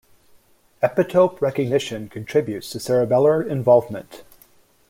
Epitope 0.81 1.39
recognition 1.41 2.09
contributes 2.09 2.71
to 2.71 2.79
cerebellar 2.79 3.45
involvement. 3.47 4.23